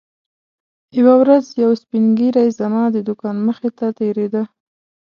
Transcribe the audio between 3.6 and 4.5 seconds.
ته تېرېده.